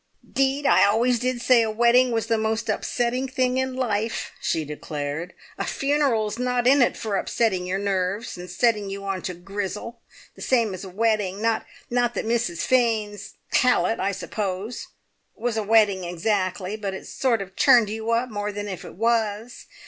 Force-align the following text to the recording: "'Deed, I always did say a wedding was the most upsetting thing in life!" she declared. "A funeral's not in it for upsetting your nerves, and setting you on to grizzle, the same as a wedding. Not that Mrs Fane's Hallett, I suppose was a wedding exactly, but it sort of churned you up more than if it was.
"'Deed, 0.33 0.65
I 0.65 0.83
always 0.83 1.19
did 1.19 1.43
say 1.43 1.61
a 1.61 1.69
wedding 1.69 2.09
was 2.09 2.25
the 2.25 2.39
most 2.39 2.69
upsetting 2.69 3.27
thing 3.27 3.57
in 3.59 3.75
life!" 3.75 4.31
she 4.41 4.65
declared. 4.65 5.35
"A 5.59 5.63
funeral's 5.63 6.39
not 6.39 6.65
in 6.65 6.81
it 6.81 6.97
for 6.97 7.17
upsetting 7.17 7.67
your 7.67 7.77
nerves, 7.77 8.35
and 8.35 8.49
setting 8.49 8.89
you 8.89 9.03
on 9.05 9.21
to 9.21 9.35
grizzle, 9.35 10.01
the 10.33 10.41
same 10.41 10.73
as 10.73 10.83
a 10.83 10.89
wedding. 10.89 11.39
Not 11.39 11.67
that 11.91 12.15
Mrs 12.25 12.65
Fane's 12.65 13.35
Hallett, 13.51 13.99
I 13.99 14.11
suppose 14.11 14.87
was 15.35 15.55
a 15.55 15.61
wedding 15.61 16.03
exactly, 16.03 16.75
but 16.75 16.95
it 16.95 17.05
sort 17.05 17.39
of 17.39 17.55
churned 17.55 17.91
you 17.91 18.09
up 18.09 18.31
more 18.31 18.51
than 18.51 18.67
if 18.67 18.83
it 18.83 18.95
was. 18.95 19.67